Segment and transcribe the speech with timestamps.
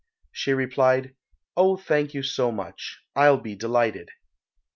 [0.31, 1.13] She replied,
[1.55, 4.09] "Oh, thank you so much, I'll be delighted."